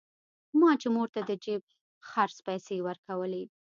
ما 0.59 0.71
چې 0.81 0.87
مور 0.95 1.07
ته 1.15 1.21
د 1.29 1.31
جيب 1.43 1.61
خرڅ 2.09 2.37
پيسې 2.47 2.75
ورکولې. 2.87 3.43